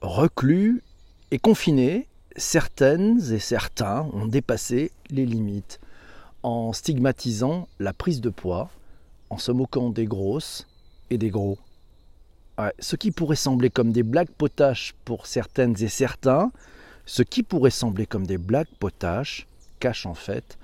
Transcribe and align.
reclus 0.00 0.82
et 1.30 1.38
confinés, 1.38 2.08
certaines 2.36 3.32
et 3.32 3.38
certains 3.38 4.08
ont 4.12 4.26
dépassé 4.26 4.92
les 5.10 5.26
limites 5.26 5.80
en 6.42 6.72
stigmatisant 6.72 7.68
la 7.78 7.92
prise 7.92 8.20
de 8.20 8.30
poids, 8.30 8.70
en 9.28 9.38
se 9.38 9.52
moquant 9.52 9.90
des 9.90 10.06
grosses 10.06 10.66
et 11.10 11.18
des 11.18 11.30
gros. 11.30 11.58
ce 12.78 12.96
qui 12.96 13.10
pourrait 13.10 13.36
sembler 13.36 13.70
comme 13.70 13.90
des 13.90 14.02
blagues 14.02 14.30
potaches 14.30 14.94
pour 15.04 15.26
certaines 15.26 15.82
et 15.82 15.88
certains, 15.88 16.52
ce 17.06 17.22
qui 17.22 17.42
pourrait 17.42 17.70
sembler 17.70 18.06
comme 18.06 18.26
des 18.26 18.38
blagues 18.38 18.74
potaches 18.78 19.46
cache 19.78 20.04
en 20.04 20.14
fait 20.14 20.58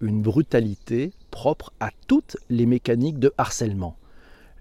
une 0.00 0.22
brutalité 0.22 1.12
propre 1.30 1.72
à 1.80 1.90
toutes 2.06 2.36
les 2.48 2.66
mécaniques 2.66 3.18
de 3.18 3.32
harcèlement. 3.36 3.96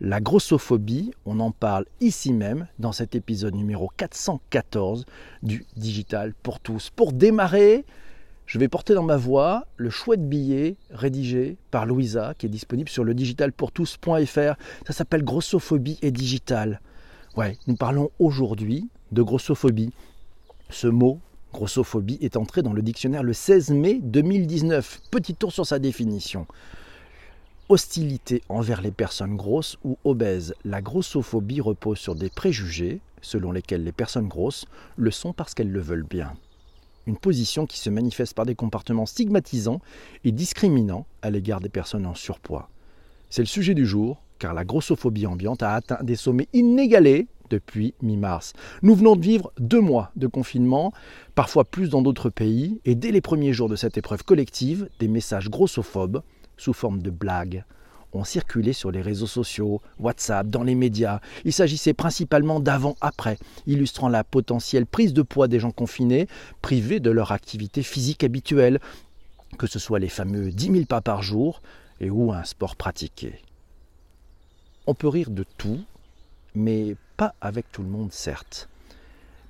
La 0.01 0.21
grossophobie, 0.21 1.11
on 1.25 1.41
en 1.41 1.51
parle 1.51 1.85
ici 1.99 2.31
même 2.31 2.67
dans 2.79 2.93
cet 2.93 3.15
épisode 3.15 3.53
numéro 3.53 3.91
414 3.97 5.05
du 5.43 5.65
Digital 5.75 6.33
pour 6.41 6.61
tous. 6.61 6.89
Pour 6.89 7.11
démarrer, 7.11 7.83
je 8.45 8.59
vais 8.59 8.69
porter 8.69 8.93
dans 8.93 9.03
ma 9.03 9.17
voix 9.17 9.67
le 9.75 9.89
chouette 9.89 10.29
billet 10.29 10.77
rédigé 10.89 11.57
par 11.69 11.85
Louisa 11.85 12.33
qui 12.37 12.45
est 12.45 12.49
disponible 12.49 12.87
sur 12.87 13.03
le 13.03 13.13
digitalpourtous.fr. 13.13 14.55
Ça 14.87 14.93
s'appelle 14.93 15.25
Grossophobie 15.25 15.99
et 16.01 16.11
digital. 16.11 16.79
Ouais, 17.35 17.57
nous 17.67 17.75
parlons 17.75 18.09
aujourd'hui 18.19 18.87
de 19.11 19.21
grossophobie. 19.21 19.91
Ce 20.69 20.87
mot 20.87 21.19
grossophobie 21.51 22.19
est 22.21 22.37
entré 22.37 22.61
dans 22.61 22.71
le 22.71 22.81
dictionnaire 22.81 23.23
le 23.23 23.33
16 23.33 23.71
mai 23.71 23.99
2019. 24.01 25.01
Petit 25.11 25.35
tour 25.35 25.51
sur 25.51 25.65
sa 25.65 25.77
définition 25.77 26.47
hostilité 27.69 28.41
envers 28.49 28.81
les 28.81 28.91
personnes 28.91 29.37
grosses 29.37 29.77
ou 29.83 29.97
obèses. 30.03 30.55
La 30.65 30.81
grossophobie 30.81 31.61
repose 31.61 31.99
sur 31.99 32.15
des 32.15 32.29
préjugés 32.29 32.99
selon 33.21 33.51
lesquels 33.51 33.83
les 33.83 33.91
personnes 33.91 34.27
grosses 34.27 34.65
le 34.97 35.11
sont 35.11 35.33
parce 35.33 35.53
qu'elles 35.53 35.71
le 35.71 35.79
veulent 35.79 36.07
bien. 36.07 36.33
Une 37.05 37.17
position 37.17 37.65
qui 37.65 37.79
se 37.79 37.89
manifeste 37.89 38.33
par 38.33 38.45
des 38.45 38.55
comportements 38.55 39.05
stigmatisants 39.05 39.81
et 40.23 40.31
discriminants 40.31 41.05
à 41.21 41.29
l'égard 41.29 41.59
des 41.59 41.69
personnes 41.69 42.05
en 42.05 42.15
surpoids. 42.15 42.69
C'est 43.29 43.41
le 43.41 43.47
sujet 43.47 43.75
du 43.75 43.85
jour, 43.85 44.21
car 44.39 44.53
la 44.53 44.65
grossophobie 44.65 45.27
ambiante 45.27 45.63
a 45.63 45.73
atteint 45.73 46.03
des 46.03 46.15
sommets 46.15 46.49
inégalés 46.53 47.27
depuis 47.49 47.93
mi-mars. 48.01 48.53
Nous 48.81 48.95
venons 48.95 49.15
de 49.15 49.23
vivre 49.23 49.51
deux 49.59 49.81
mois 49.81 50.11
de 50.15 50.27
confinement, 50.27 50.93
parfois 51.35 51.65
plus 51.65 51.89
dans 51.89 52.01
d'autres 52.01 52.29
pays, 52.29 52.79
et 52.85 52.95
dès 52.95 53.11
les 53.11 53.21
premiers 53.21 53.53
jours 53.53 53.69
de 53.69 53.75
cette 53.75 53.97
épreuve 53.97 54.23
collective, 54.23 54.87
des 54.99 55.07
messages 55.07 55.49
grossophobes 55.49 56.21
sous 56.59 56.73
forme 56.73 57.01
de 57.01 57.09
blagues 57.09 57.63
ont 58.13 58.23
circulé 58.23 58.73
sur 58.73 58.91
les 58.91 59.01
réseaux 59.01 59.27
sociaux, 59.27 59.81
WhatsApp, 59.99 60.47
dans 60.47 60.63
les 60.63 60.75
médias. 60.75 61.19
Il 61.45 61.53
s'agissait 61.53 61.93
principalement 61.93 62.59
d'avant-après, 62.59 63.37
illustrant 63.67 64.09
la 64.09 64.23
potentielle 64.23 64.85
prise 64.85 65.13
de 65.13 65.21
poids 65.21 65.47
des 65.47 65.59
gens 65.59 65.71
confinés, 65.71 66.27
privés 66.61 66.99
de 66.99 67.11
leur 67.11 67.31
activité 67.31 67.83
physique 67.83 68.23
habituelle, 68.23 68.79
que 69.57 69.67
ce 69.67 69.79
soit 69.79 69.99
les 69.99 70.09
fameux 70.09 70.51
10 70.51 70.71
000 70.71 70.85
pas 70.85 71.01
par 71.01 71.21
jour 71.21 71.61
et 71.99 72.09
ou 72.09 72.31
un 72.31 72.43
sport 72.43 72.75
pratiqué. 72.75 73.41
On 74.87 74.95
peut 74.95 75.07
rire 75.07 75.29
de 75.29 75.45
tout, 75.57 75.83
mais 76.55 76.95
pas 77.15 77.35
avec 77.41 77.71
tout 77.71 77.83
le 77.83 77.89
monde 77.89 78.11
certes. 78.11 78.69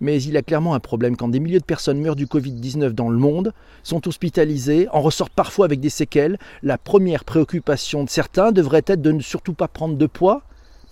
Mais 0.01 0.21
il 0.21 0.37
a 0.37 0.41
clairement 0.41 0.73
un 0.73 0.79
problème 0.79 1.17
quand 1.17 1.27
des 1.27 1.39
milliers 1.39 1.59
de 1.59 1.65
personnes 1.65 1.99
meurent 1.99 2.15
du 2.15 2.25
Covid-19 2.25 2.91
dans 2.91 3.09
le 3.09 3.17
monde, 3.17 3.53
sont 3.83 4.07
hospitalisées, 4.07 4.87
en 4.91 5.01
ressortent 5.01 5.33
parfois 5.33 5.65
avec 5.65 5.79
des 5.79 5.89
séquelles. 5.89 6.37
La 6.63 6.77
première 6.77 7.25
préoccupation 7.25 8.03
de 8.03 8.09
certains 8.09 8.51
devrait 8.51 8.83
être 8.87 9.01
de 9.01 9.11
ne 9.11 9.21
surtout 9.21 9.53
pas 9.53 9.67
prendre 9.67 9.97
de 9.97 10.05
poids. 10.05 10.43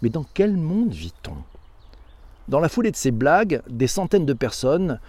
Mais 0.01 0.09
dans 0.09 0.25
quel 0.33 0.57
monde 0.57 0.91
vit-on? 0.91 1.35
Dans 2.47 2.59
la 2.59 2.69
foulée 2.69 2.91
de 2.91 2.95
ces 2.95 3.11
blagues, 3.11 3.61
des 3.69 3.87
centaines 3.87 4.25
de 4.25 4.33
personnes 4.33 4.99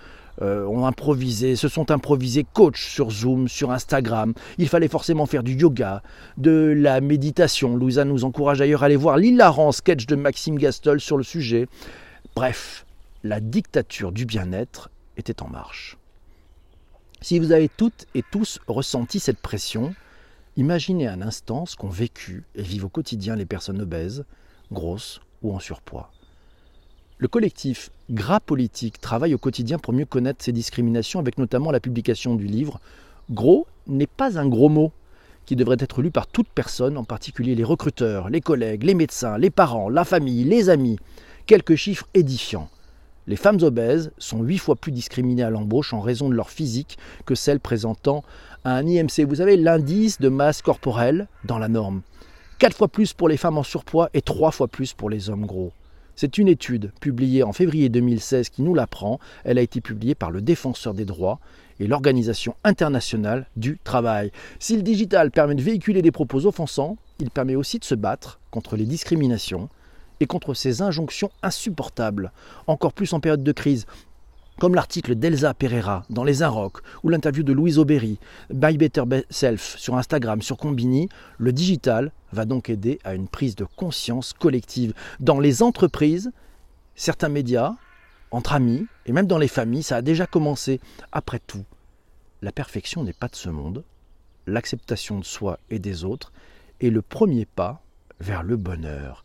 euh, 0.40 0.64
ont 0.66 0.86
improvisé, 0.86 1.56
se 1.56 1.68
sont 1.68 1.90
improvisés 1.90 2.46
coach 2.52 2.92
sur 2.92 3.10
Zoom, 3.10 3.48
sur 3.48 3.70
Instagram. 3.72 4.34
Il 4.58 4.68
fallait 4.68 4.88
forcément 4.88 5.26
faire 5.26 5.42
du 5.42 5.54
yoga, 5.54 6.02
de 6.36 6.74
la 6.76 7.00
méditation. 7.00 7.76
Louisa 7.76 8.04
nous 8.04 8.24
encourage 8.24 8.58
d'ailleurs 8.58 8.82
à 8.82 8.86
aller 8.86 8.96
voir 8.96 9.16
l'hilarant 9.16 9.72
sketch 9.72 10.06
de 10.06 10.14
Maxime 10.14 10.56
Gastol 10.56 11.00
sur 11.00 11.16
le 11.16 11.24
sujet. 11.24 11.66
Bref, 12.36 12.86
la 13.22 13.40
dictature 13.40 14.12
du 14.12 14.26
bien-être 14.26 14.90
était 15.16 15.42
en 15.42 15.48
marche. 15.48 15.98
Si 17.20 17.38
vous 17.38 17.52
avez 17.52 17.68
toutes 17.68 18.06
et 18.14 18.22
tous 18.30 18.60
ressenti 18.68 19.18
cette 19.18 19.40
pression, 19.40 19.94
imaginez 20.56 21.08
un 21.08 21.20
instant 21.20 21.66
ce 21.66 21.76
qu'ont 21.76 21.88
vécu 21.88 22.44
et 22.54 22.62
vivent 22.62 22.84
au 22.84 22.88
quotidien 22.88 23.34
les 23.34 23.46
personnes 23.46 23.80
obèses, 23.80 24.24
grosses 24.70 25.20
ou 25.42 25.52
en 25.52 25.58
surpoids. 25.58 26.12
Le 27.18 27.26
collectif 27.26 27.90
Gras 28.10 28.38
Politique 28.38 29.00
travaille 29.00 29.34
au 29.34 29.38
quotidien 29.38 29.78
pour 29.78 29.92
mieux 29.92 30.04
connaître 30.04 30.44
ces 30.44 30.52
discriminations 30.52 31.18
avec 31.18 31.36
notamment 31.38 31.72
la 31.72 31.80
publication 31.80 32.36
du 32.36 32.46
livre 32.46 32.80
Gros 33.30 33.66
n'est 33.88 34.06
pas 34.06 34.38
un 34.38 34.46
gros 34.46 34.68
mot 34.68 34.92
qui 35.44 35.56
devrait 35.56 35.76
être 35.80 36.02
lu 36.02 36.10
par 36.10 36.26
toute 36.26 36.48
personne, 36.48 36.96
en 36.96 37.04
particulier 37.04 37.54
les 37.54 37.64
recruteurs, 37.64 38.28
les 38.28 38.40
collègues, 38.40 38.84
les 38.84 38.94
médecins, 38.94 39.38
les 39.38 39.50
parents, 39.50 39.88
la 39.88 40.04
famille, 40.04 40.44
les 40.44 40.68
amis. 40.68 40.98
Quelques 41.46 41.74
chiffres 41.74 42.06
édifiants. 42.14 42.68
Les 43.28 43.36
femmes 43.36 43.58
obèses 43.60 44.10
sont 44.16 44.42
huit 44.42 44.56
fois 44.56 44.74
plus 44.74 44.90
discriminées 44.90 45.42
à 45.42 45.50
l'embauche 45.50 45.92
en 45.92 46.00
raison 46.00 46.30
de 46.30 46.34
leur 46.34 46.48
physique 46.48 46.96
que 47.26 47.34
celles 47.34 47.60
présentant 47.60 48.24
un 48.64 48.86
IMC. 48.86 49.26
Vous 49.28 49.42
avez 49.42 49.58
l'indice 49.58 50.18
de 50.18 50.30
masse 50.30 50.62
corporelle 50.62 51.28
dans 51.44 51.58
la 51.58 51.68
norme. 51.68 52.00
Quatre 52.58 52.74
fois 52.74 52.88
plus 52.88 53.12
pour 53.12 53.28
les 53.28 53.36
femmes 53.36 53.58
en 53.58 53.62
surpoids 53.62 54.08
et 54.14 54.22
trois 54.22 54.50
fois 54.50 54.66
plus 54.66 54.94
pour 54.94 55.10
les 55.10 55.28
hommes 55.28 55.44
gros. 55.44 55.72
C'est 56.16 56.38
une 56.38 56.48
étude 56.48 56.90
publiée 57.02 57.42
en 57.42 57.52
février 57.52 57.90
2016 57.90 58.48
qui 58.48 58.62
nous 58.62 58.74
l'apprend. 58.74 59.20
Elle 59.44 59.58
a 59.58 59.62
été 59.62 59.82
publiée 59.82 60.14
par 60.14 60.30
le 60.30 60.40
Défenseur 60.40 60.94
des 60.94 61.04
droits 61.04 61.38
et 61.80 61.86
l'Organisation 61.86 62.56
internationale 62.64 63.46
du 63.56 63.78
travail. 63.84 64.32
Si 64.58 64.74
le 64.74 64.82
digital 64.82 65.30
permet 65.30 65.54
de 65.54 65.62
véhiculer 65.62 66.00
des 66.00 66.12
propos 66.12 66.46
offensants, 66.46 66.96
il 67.20 67.30
permet 67.30 67.56
aussi 67.56 67.78
de 67.78 67.84
se 67.84 67.94
battre 67.94 68.40
contre 68.50 68.74
les 68.74 68.86
discriminations 68.86 69.68
et 70.20 70.26
contre 70.26 70.54
ces 70.54 70.82
injonctions 70.82 71.30
insupportables, 71.42 72.32
encore 72.66 72.92
plus 72.92 73.12
en 73.12 73.20
période 73.20 73.42
de 73.42 73.52
crise, 73.52 73.86
comme 74.58 74.74
l'article 74.74 75.14
d'Elsa 75.14 75.54
Pereira 75.54 76.04
dans 76.10 76.24
Les 76.24 76.42
Inrocks 76.42 76.78
ou 77.04 77.08
l'interview 77.08 77.44
de 77.44 77.52
Louise 77.52 77.78
Aubéry, 77.78 78.18
By 78.50 78.76
Better 78.76 79.04
Self 79.30 79.76
sur 79.78 79.96
Instagram, 79.96 80.42
sur 80.42 80.56
Combini, 80.56 81.08
le 81.38 81.52
digital 81.52 82.12
va 82.32 82.44
donc 82.44 82.68
aider 82.68 82.98
à 83.04 83.14
une 83.14 83.28
prise 83.28 83.54
de 83.54 83.64
conscience 83.76 84.32
collective. 84.32 84.94
Dans 85.20 85.38
les 85.38 85.62
entreprises, 85.62 86.32
certains 86.96 87.28
médias, 87.28 87.74
entre 88.30 88.52
amis 88.52 88.86
et 89.06 89.12
même 89.12 89.26
dans 89.26 89.38
les 89.38 89.48
familles, 89.48 89.84
ça 89.84 89.96
a 89.96 90.02
déjà 90.02 90.26
commencé. 90.26 90.80
Après 91.12 91.38
tout, 91.38 91.64
la 92.42 92.52
perfection 92.52 93.04
n'est 93.04 93.12
pas 93.12 93.28
de 93.28 93.36
ce 93.36 93.48
monde. 93.48 93.84
L'acceptation 94.46 95.18
de 95.18 95.24
soi 95.24 95.58
et 95.70 95.78
des 95.78 96.04
autres 96.04 96.32
est 96.80 96.90
le 96.90 97.02
premier 97.02 97.44
pas 97.44 97.82
vers 98.20 98.42
le 98.42 98.56
bonheur. 98.56 99.24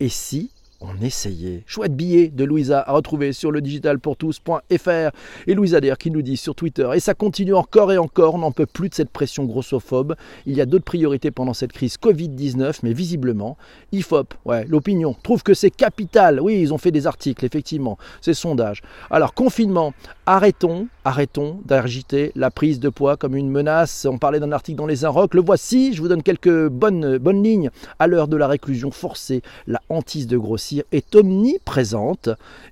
Et 0.00 0.08
si 0.08 0.50
on 0.80 1.00
essayait. 1.00 1.62
Chouette 1.66 1.96
billet 1.96 2.28
de 2.28 2.44
Louisa 2.44 2.84
à 2.86 2.92
retrouver 2.92 3.32
sur 3.32 3.50
le 3.50 3.60
digitalpourtous.fr. 3.60 5.10
Et 5.46 5.54
Louisa 5.54 5.80
d'ailleurs 5.80 5.98
qui 5.98 6.10
nous 6.10 6.22
dit 6.22 6.36
sur 6.36 6.54
Twitter, 6.54 6.88
et 6.94 7.00
ça 7.00 7.14
continue 7.14 7.54
encore 7.54 7.92
et 7.92 7.98
encore, 7.98 8.34
on 8.34 8.38
n'en 8.38 8.52
peut 8.52 8.66
plus 8.66 8.88
de 8.88 8.94
cette 8.94 9.10
pression 9.10 9.44
grossophobe. 9.44 10.16
Il 10.44 10.54
y 10.54 10.60
a 10.60 10.66
d'autres 10.66 10.84
priorités 10.84 11.30
pendant 11.30 11.54
cette 11.54 11.72
crise 11.72 11.96
Covid-19, 11.96 12.80
mais 12.82 12.92
visiblement, 12.92 13.56
IFOP, 13.92 14.34
l'opinion, 14.68 15.16
trouve 15.22 15.42
que 15.42 15.54
c'est 15.54 15.70
capital. 15.70 16.40
Oui, 16.40 16.60
ils 16.60 16.74
ont 16.74 16.78
fait 16.78 16.90
des 16.90 17.06
articles, 17.06 17.44
effectivement, 17.44 17.96
ces 18.20 18.34
sondages. 18.34 18.82
Alors, 19.10 19.34
confinement, 19.34 19.94
arrêtons, 20.26 20.88
arrêtons 21.06 21.60
d'agiter 21.64 22.32
la 22.34 22.50
prise 22.50 22.80
de 22.80 22.88
poids 22.88 23.16
comme 23.16 23.36
une 23.36 23.48
menace. 23.48 24.08
On 24.10 24.18
parlait 24.18 24.40
d'un 24.40 24.50
article 24.50 24.76
dans 24.76 24.88
les 24.88 25.04
Inrocks, 25.04 25.34
le 25.34 25.40
voici, 25.40 25.94
je 25.94 26.02
vous 26.02 26.08
donne 26.08 26.24
quelques 26.24 26.66
bonnes, 26.66 27.18
bonnes 27.18 27.44
lignes. 27.44 27.70
À 28.00 28.08
l'heure 28.08 28.26
de 28.26 28.36
la 28.36 28.48
réclusion 28.48 28.90
forcée, 28.90 29.42
la 29.68 29.80
hantise 29.88 30.26
de 30.26 30.36
grossir 30.36 30.82
est 30.90 31.14
omniprésente 31.14 32.28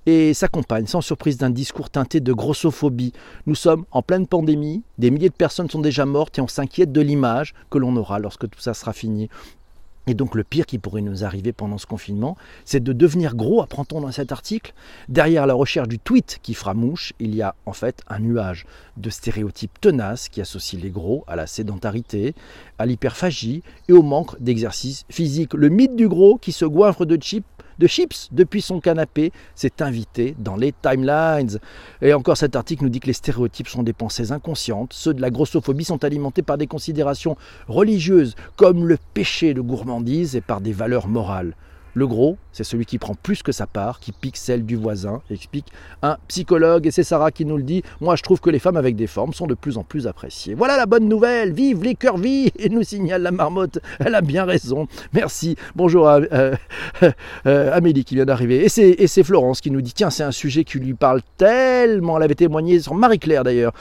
et 0.07 0.35
s'accompagne 0.35 0.87
sans 0.87 1.01
surprise 1.01 1.39
d'un 1.39 1.51
discours 1.51 1.91
teinté 1.91 2.19
de 2.19 2.33
grossophobie. 2.33 3.13
Nous 3.47 3.55
sommes 3.55 3.85
en 3.93 4.03
pleine 4.03 4.27
pandémie, 4.27 4.83
des 4.99 5.13
milliers 5.13 5.29
de 5.29 5.35
personnes 5.35 5.71
sont 5.71 5.81
déjà 5.81 6.05
mortes 6.05 6.37
et 6.39 6.43
on 6.43 6.49
s'inquiète 6.49 6.91
de 6.91 7.01
l'image 7.01 7.55
que 7.71 7.79
l'on 7.79 7.95
aura 7.97 8.19
lorsque 8.19 8.51
tout 8.51 8.61
ça 8.61 8.75
sera 8.75 8.93
fini. 8.93 9.29
Et 10.07 10.15
donc 10.15 10.35
le 10.35 10.45
pire 10.45 10.67
qui 10.67 10.79
pourrait 10.79 11.01
nous 11.01 11.25
arriver 11.25 11.53
pendant 11.53 11.79
ce 11.79 11.87
confinement, 11.87 12.37
c'est 12.65 12.83
de 12.83 12.93
devenir 12.93 13.35
gros, 13.35 13.63
apprend-on 13.63 14.01
dans 14.01 14.13
cet 14.13 14.33
article. 14.33 14.75
Derrière 15.09 15.47
la 15.47 15.55
recherche 15.55 15.89
du 15.89 15.99
tweet 15.99 16.41
qui 16.43 16.55
fera 16.55 16.75
mouche, 16.75 17.15
il 17.21 17.35
y 17.35 17.43
a 17.43 17.55
en 17.67 17.73
fait 17.73 18.03
un 18.09 18.19
nuage 18.19 18.67
de 18.97 19.11
stéréotypes 19.11 19.81
tenaces 19.81 20.29
qui 20.29 20.41
associent 20.41 20.81
les 20.81 20.91
gros 20.91 21.25
à 21.27 21.37
la 21.37 21.47
sédentarité, 21.47 22.35
à 22.79 22.87
l'hyperphagie 22.87 23.63
et 23.89 23.93
au 23.93 24.03
manque 24.03 24.41
d'exercice 24.41 25.05
physique. 25.09 25.55
Le 25.55 25.69
mythe 25.69 25.97
du 25.97 26.09
gros 26.09 26.37
qui 26.37 26.53
se 26.53 26.65
goinfre 26.65 27.07
de 27.07 27.17
chips 27.17 27.47
de 27.79 27.87
chips 27.87 28.29
depuis 28.33 28.63
son 28.63 28.81
canapé 28.81 29.33
s'est 29.55 29.83
invité 29.83 30.35
dans 30.39 30.57
les 30.57 30.73
timelines. 30.73 31.59
Et 32.03 32.13
encore 32.13 32.37
cet 32.37 32.57
article 32.57 32.85
nous 32.85 32.91
dit 32.91 33.01
que 33.01 33.07
les 33.07 33.13
stéréotypes 33.13 33.69
sont 33.69 33.83
des 33.83 33.93
pensées 33.93 34.33
inconscientes. 34.33 34.93
Ceux 34.93 35.15
de 35.15 35.21
la 35.21 35.31
grossophobie 35.31 35.85
sont 35.85 36.05
alimentés 36.05 36.43
par 36.43 36.59
des 36.59 36.67
considérations 36.67 37.37
religieuses 37.69 38.35
comme 38.57 38.87
le 38.87 38.99
péché 39.15 39.55
de 39.55 39.61
gourmandise 39.61 40.37
et 40.37 40.41
par 40.41 40.61
des 40.61 40.73
valeurs 40.73 41.09
morales. 41.09 41.55
Le 41.95 42.07
gros, 42.09 42.37
c'est 42.53 42.65
celui 42.65 42.87
qui 42.87 42.99
prend 42.99 43.15
plus 43.15 43.43
que 43.43 43.53
sa 43.53 43.67
part, 43.67 44.01
qui 44.01 44.11
pique 44.11 44.37
celle 44.37 44.67
du 44.67 44.75
voisin, 44.75 45.23
explique 45.31 45.67
un 46.03 46.17
psychologue, 46.27 46.87
et 46.89 46.91
c'est 46.91 47.05
Sarah 47.05 47.31
qui 47.31 47.45
nous 47.45 47.57
le 47.57 47.63
dit. 47.63 47.83
Moi, 48.01 48.17
je 48.17 48.23
trouve 48.23 48.41
que 48.41 48.51
les 48.51 48.59
femmes 48.59 48.77
avec 48.77 48.97
des 48.97 49.07
formes 49.07 49.33
sont 49.33 49.47
de 49.47 49.55
plus 49.55 49.79
en 49.79 49.85
plus 49.85 50.09
appréciées. 50.09 50.55
Voilà 50.55 50.77
la 50.77 50.87
bonne 50.87 51.09
nouvelle, 51.09 51.53
vive 51.53 51.85
les 51.85 51.95
curvy 51.95 52.53
Et 52.59 52.69
nous 52.71 52.83
signale 52.83 53.23
la 53.23 53.31
marmotte, 53.31 53.79
elle 54.01 54.15
a 54.17 54.21
bien 54.21 54.45
raison. 54.45 54.89
Merci. 55.13 55.57
Bonjour 55.77 56.09
à 56.09 56.17
euh, 56.17 56.57
euh, 57.47 57.73
Amélie 57.73 58.05
qui 58.05 58.17
vient 58.17 58.25
d'arriver. 58.25 58.65
Et 58.65 58.69
c'est 59.07 59.23
Florence 59.23 59.61
qui 59.61 59.71
nous 59.71 59.81
dit, 59.81 59.93
tiens, 59.93 60.11
c'est 60.11 60.25
un 60.25 60.33
sujet 60.33 60.65
qui 60.65 60.79
lui 60.79 60.95
parle 60.95 61.21
tellement, 61.37 62.17
elle 62.17 62.25
avait 62.25 62.35
témoigné 62.35 62.81
sur 62.81 62.95
Marie-Claire 62.95 63.45
d'ailleurs, 63.45 63.73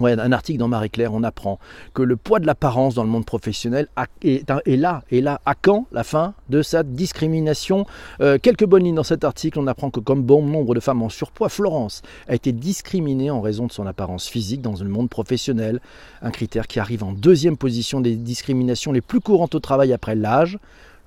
un 0.00 0.32
article 0.32 0.58
dans 0.58 0.68
Marie-Claire, 0.68 1.12
on 1.14 1.22
apprend 1.22 1.58
que 1.94 2.02
le 2.02 2.16
poids 2.16 2.40
de 2.40 2.46
l'apparence 2.46 2.94
dans 2.94 3.04
le 3.04 3.08
monde 3.08 3.24
professionnel 3.24 3.88
est, 4.22 4.48
là, 4.76 5.02
et 5.10 5.20
là. 5.20 5.40
À 5.44 5.54
quand 5.54 5.86
la 5.92 6.04
fin 6.04 6.34
de 6.48 6.62
sa 6.62 6.82
discrimination? 6.82 7.86
Euh, 8.20 8.38
Quelques 8.40 8.64
bonnes 8.64 8.84
lignes 8.84 8.94
dans 8.94 9.02
cet 9.02 9.24
article. 9.24 9.58
On 9.58 9.66
apprend 9.66 9.90
que 9.90 10.00
comme 10.00 10.22
bon 10.22 10.42
nombre 10.42 10.74
de 10.74 10.80
femmes 10.80 11.02
en 11.02 11.08
surpoids, 11.08 11.48
Florence 11.48 12.02
a 12.28 12.34
été 12.34 12.52
discriminée 12.52 13.30
en 13.30 13.40
raison 13.40 13.66
de 13.66 13.72
son 13.72 13.86
apparence 13.86 14.28
physique 14.28 14.62
dans 14.62 14.74
le 14.74 14.88
monde 14.88 15.08
professionnel. 15.08 15.80
Un 16.20 16.30
critère 16.30 16.66
qui 16.66 16.80
arrive 16.80 17.04
en 17.04 17.12
deuxième 17.12 17.56
position 17.56 18.00
des 18.00 18.16
discriminations 18.16 18.92
les 18.92 19.00
plus 19.00 19.20
courantes 19.20 19.54
au 19.54 19.60
travail 19.60 19.92
après 19.92 20.14
l'âge. 20.14 20.58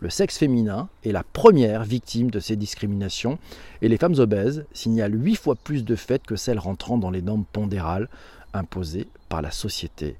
Le 0.01 0.09
sexe 0.09 0.37
féminin 0.37 0.89
est 1.05 1.13
la 1.13 1.23
première 1.23 1.83
victime 1.83 2.29
de 2.29 2.39
ces 2.39 2.57
discriminations 2.57 3.39
et 3.81 3.87
les 3.87 3.97
femmes 3.97 4.19
obèses 4.19 4.65
signalent 4.73 5.13
huit 5.13 5.35
fois 5.35 5.55
plus 5.55 5.85
de 5.85 5.95
faits 5.95 6.23
que 6.27 6.35
celles 6.35 6.59
rentrant 6.59 6.97
dans 6.97 7.09
les 7.09 7.21
normes 7.21 7.45
pondérales 7.51 8.09
imposé 8.55 9.07
par 9.29 9.41
la 9.41 9.51
société. 9.51 10.17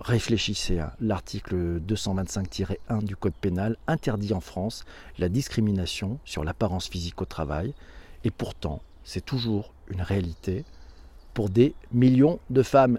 Réfléchissez, 0.00 0.80
l'article 1.02 1.78
225-1 1.80 3.02
du 3.02 3.16
Code 3.16 3.34
pénal 3.38 3.76
interdit 3.86 4.32
en 4.32 4.40
France 4.40 4.86
la 5.18 5.28
discrimination 5.28 6.18
sur 6.24 6.42
l'apparence 6.42 6.88
physique 6.88 7.20
au 7.20 7.26
travail, 7.26 7.74
et 8.24 8.30
pourtant 8.30 8.80
c'est 9.04 9.22
toujours 9.22 9.74
une 9.88 10.00
réalité 10.00 10.64
pour 11.34 11.50
des 11.50 11.74
millions 11.92 12.40
de 12.48 12.62
femmes. 12.62 12.98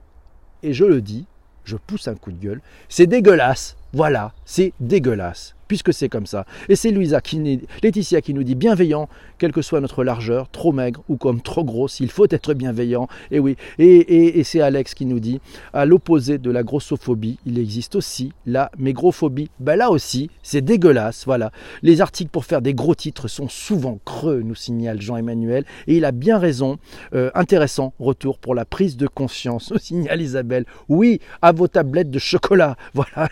Et 0.62 0.74
je 0.74 0.86
le 0.86 1.02
dis, 1.02 1.26
je 1.64 1.76
pousse 1.76 2.08
un 2.08 2.14
coup 2.14 2.32
de 2.32 2.38
gueule, 2.38 2.62
c'est 2.88 3.08
dégueulasse, 3.08 3.78
voilà, 3.94 4.34
c'est 4.46 4.74
dégueulasse 4.80 5.56
puisque 5.72 5.94
c'est 5.94 6.10
comme 6.10 6.26
ça. 6.26 6.46
Et 6.68 6.76
c'est 6.76 6.92
qui, 7.24 7.62
Laetitia 7.82 8.20
qui 8.20 8.34
nous 8.34 8.44
dit 8.44 8.56
bienveillant, 8.56 9.08
quelle 9.38 9.54
que 9.54 9.62
soit 9.62 9.80
notre 9.80 10.04
largeur, 10.04 10.50
trop 10.50 10.74
maigre 10.74 11.02
ou 11.08 11.16
comme 11.16 11.40
trop 11.40 11.64
grosse, 11.64 12.02
il 12.02 12.12
faut 12.12 12.28
être 12.30 12.54
bienveillant. 12.54 13.08
Et 13.32 13.40
oui, 13.40 13.56
et, 13.80 14.44
c'est 14.44 14.60
Alex 14.60 14.94
qui 14.94 15.06
nous 15.06 15.22
dit, 15.22 15.40
à 15.72 15.86
l'opposé 15.86 16.40
de 16.40 16.52
la 16.52 16.64
grossophobie, 16.64 17.40
il 17.46 17.58
existe 17.58 17.96
aussi 17.96 18.34
la 18.46 18.70
mégrophobie. 18.78 19.50
Ben 19.62 19.78
là 19.78 19.92
aussi, 19.92 20.30
c'est 20.44 20.60
dégueulasse, 20.60 21.24
voilà. 21.26 21.54
Les 21.84 22.02
articles 22.02 22.32
pour 22.32 22.44
faire 22.44 22.62
des 22.62 22.74
gros 22.74 22.94
titres 22.94 23.30
sont 23.30 23.48
souvent 23.48 23.98
creux, 24.04 24.42
nous 24.42 24.56
signale 24.56 25.02
Jean-Emmanuel, 25.02 25.64
et 25.88 25.96
il 25.96 26.04
a 26.04 26.12
bien 26.12 26.38
raison. 26.38 26.80
Euh, 27.14 27.32
intéressant 27.34 27.94
retour 27.98 28.40
pour 28.40 28.56
la 28.56 28.66
prise 28.66 28.98
de 28.98 29.08
conscience, 29.08 29.72
nous 29.72 29.80
signale 29.80 30.22
Isabelle. 30.22 30.66
Oui, 30.90 31.22
à 31.42 31.54
vos 31.54 31.70
tablettes 31.70 32.12
de 32.12 32.20
chocolat, 32.20 32.76
voilà, 32.94 33.30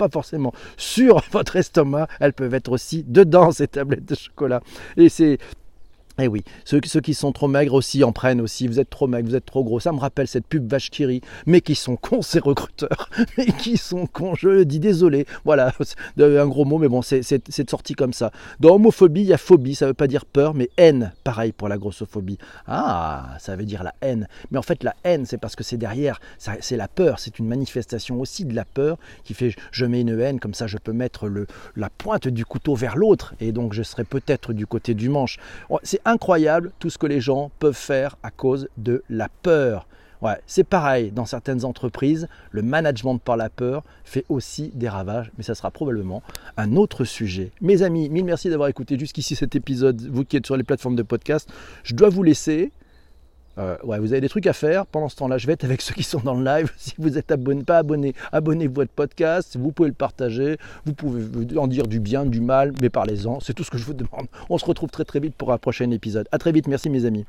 pas 0.00 0.08
forcément 0.08 0.52
sur 0.78 1.22
votre 1.30 1.56
estomac 1.56 2.08
elles 2.20 2.32
peuvent 2.32 2.54
être 2.54 2.72
aussi 2.72 3.04
dedans 3.06 3.52
ces 3.52 3.68
tablettes 3.68 4.06
de 4.06 4.14
chocolat. 4.14 4.62
Et 4.96 5.10
c'est 5.10 5.38
eh 6.22 6.28
oui, 6.28 6.44
ceux, 6.64 6.80
qui 6.80 7.14
sont 7.14 7.32
trop 7.32 7.48
maigres 7.48 7.74
aussi 7.74 8.04
en 8.04 8.12
prennent 8.12 8.40
aussi. 8.40 8.66
Vous 8.66 8.80
êtes 8.80 8.90
trop 8.90 9.06
maigre, 9.06 9.28
vous 9.28 9.36
êtes 9.36 9.46
trop 9.46 9.64
gros. 9.64 9.80
Ça 9.80 9.92
me 9.92 9.98
rappelle 9.98 10.28
cette 10.28 10.46
pub 10.46 10.68
vache 10.70 10.90
qui 10.90 11.22
Mais 11.46 11.60
qui 11.60 11.74
sont 11.74 11.96
cons 11.96 12.22
ces 12.22 12.40
recruteurs. 12.40 13.08
Mais 13.38 13.46
qui 13.46 13.76
sont 13.76 14.06
cons, 14.06 14.34
je 14.34 14.48
le 14.48 14.64
dis, 14.64 14.80
désolé. 14.80 15.26
Voilà, 15.44 15.72
un 16.18 16.46
gros 16.46 16.64
mot, 16.64 16.78
mais 16.78 16.88
bon, 16.88 17.02
c'est 17.02 17.70
sorti 17.70 17.94
comme 17.94 18.12
ça. 18.12 18.32
Dans 18.58 18.74
homophobie, 18.74 19.22
il 19.22 19.28
y 19.28 19.32
a 19.32 19.38
phobie, 19.38 19.74
ça 19.74 19.86
ne 19.86 19.90
veut 19.90 19.94
pas 19.94 20.06
dire 20.06 20.24
peur, 20.24 20.54
mais 20.54 20.70
haine. 20.76 21.12
Pareil 21.24 21.52
pour 21.52 21.68
la 21.68 21.78
grossophobie. 21.78 22.38
Ah, 22.66 23.36
ça 23.38 23.56
veut 23.56 23.64
dire 23.64 23.82
la 23.82 23.94
haine. 24.00 24.28
Mais 24.50 24.58
en 24.58 24.62
fait, 24.62 24.82
la 24.82 24.94
haine, 25.04 25.26
c'est 25.26 25.38
parce 25.38 25.56
que 25.56 25.64
c'est 25.64 25.76
derrière, 25.76 26.20
c'est 26.38 26.76
la 26.76 26.88
peur. 26.88 27.18
C'est 27.18 27.38
une 27.38 27.46
manifestation 27.46 28.20
aussi 28.20 28.44
de 28.44 28.54
la 28.54 28.64
peur 28.64 28.98
qui 29.24 29.34
fait 29.34 29.54
je 29.72 29.84
mets 29.84 30.00
une 30.00 30.18
haine, 30.20 30.40
comme 30.40 30.54
ça 30.54 30.66
je 30.66 30.78
peux 30.78 30.92
mettre 30.92 31.28
le, 31.28 31.46
la 31.76 31.90
pointe 31.90 32.28
du 32.28 32.44
couteau 32.44 32.74
vers 32.74 32.96
l'autre. 32.96 33.34
Et 33.40 33.52
donc 33.52 33.72
je 33.72 33.82
serai 33.82 34.04
peut-être 34.04 34.52
du 34.52 34.66
côté 34.66 34.94
du 34.94 35.08
manche. 35.08 35.38
C'est 35.82 36.00
incroyable 36.10 36.72
tout 36.78 36.90
ce 36.90 36.98
que 36.98 37.06
les 37.06 37.20
gens 37.20 37.50
peuvent 37.58 37.72
faire 37.72 38.16
à 38.22 38.30
cause 38.30 38.68
de 38.76 39.02
la 39.08 39.28
peur. 39.42 39.86
C'est 40.46 40.64
pareil 40.64 41.12
dans 41.12 41.24
certaines 41.24 41.64
entreprises, 41.64 42.28
le 42.50 42.62
management 42.62 43.18
par 43.18 43.36
la 43.36 43.48
peur 43.48 43.82
fait 44.04 44.24
aussi 44.28 44.70
des 44.74 44.88
ravages, 44.88 45.32
mais 45.38 45.44
ça 45.44 45.54
sera 45.54 45.70
probablement 45.70 46.22
un 46.56 46.76
autre 46.76 47.04
sujet. 47.04 47.52
Mes 47.62 47.82
amis, 47.82 48.10
mille 48.10 48.24
merci 48.24 48.50
d'avoir 48.50 48.68
écouté 48.68 48.98
jusqu'ici 48.98 49.34
cet 49.34 49.56
épisode, 49.56 50.02
vous 50.10 50.24
qui 50.24 50.36
êtes 50.36 50.44
sur 50.44 50.56
les 50.58 50.62
plateformes 50.62 50.96
de 50.96 51.02
podcast. 51.02 51.48
Je 51.84 51.94
dois 51.94 52.10
vous 52.10 52.22
laisser. 52.22 52.72
Euh, 53.60 53.76
ouais, 53.84 53.98
vous 53.98 54.12
avez 54.12 54.20
des 54.20 54.28
trucs 54.28 54.46
à 54.46 54.52
faire. 54.52 54.86
Pendant 54.86 55.08
ce 55.08 55.16
temps-là, 55.16 55.38
je 55.38 55.46
vais 55.46 55.52
être 55.52 55.64
avec 55.64 55.80
ceux 55.82 55.94
qui 55.94 56.02
sont 56.02 56.20
dans 56.20 56.34
le 56.34 56.44
live. 56.44 56.72
Si 56.76 56.94
vous 56.98 57.18
êtes 57.18 57.30
abonné, 57.30 57.62
pas 57.62 57.78
abonné, 57.78 58.14
abonnez-vous 58.32 58.80
à 58.80 58.84
votre 58.84 58.92
podcast. 58.92 59.56
Vous 59.58 59.72
pouvez 59.72 59.88
le 59.88 59.94
partager. 59.94 60.56
Vous 60.86 60.94
pouvez 60.94 61.58
en 61.58 61.66
dire 61.66 61.86
du 61.86 62.00
bien, 62.00 62.24
du 62.24 62.40
mal, 62.40 62.72
mais 62.80 62.88
parlez-en. 62.88 63.40
C'est 63.40 63.54
tout 63.54 63.64
ce 63.64 63.70
que 63.70 63.78
je 63.78 63.84
vous 63.84 63.94
demande. 63.94 64.26
On 64.48 64.58
se 64.58 64.64
retrouve 64.64 64.90
très 64.90 65.04
très 65.04 65.20
vite 65.20 65.34
pour 65.34 65.52
un 65.52 65.58
prochain 65.58 65.90
épisode. 65.90 66.26
À 66.32 66.38
très 66.38 66.52
vite. 66.52 66.66
Merci 66.66 66.90
mes 66.90 67.04
amis. 67.04 67.24